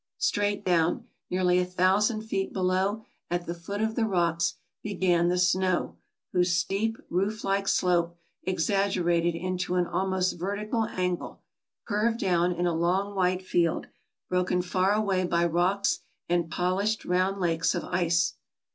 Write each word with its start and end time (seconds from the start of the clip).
Straight 0.17 0.65
down, 0.65 1.05
nearly 1.29 1.59
a 1.59 1.63
thousand 1.65 2.21
feet 2.23 2.51
below, 2.51 3.05
at 3.29 3.45
the 3.45 3.53
foot 3.53 3.81
of 3.83 3.93
the 3.93 4.05
rocks, 4.07 4.55
began 4.81 5.27
the 5.27 5.37
snow, 5.37 5.95
whose 6.33 6.55
steep, 6.55 6.97
roof 7.11 7.43
like 7.43 7.67
slope, 7.67 8.17
exaggerated 8.41 9.35
into 9.35 9.75
an 9.75 9.85
almost 9.85 10.39
vertical 10.39 10.85
angle, 10.85 11.43
curved 11.87 12.17
down 12.19 12.51
in 12.51 12.65
a 12.65 12.73
long 12.73 13.13
white 13.13 13.43
field, 13.45 13.89
broken 14.27 14.63
far 14.63 14.93
away 14.93 15.23
by 15.23 15.45
rocks 15.45 15.99
and 16.27 16.49
polished, 16.49 17.05
round 17.05 17.39
lakes 17.39 17.75
of 17.75 17.83
ice. 17.85 18.33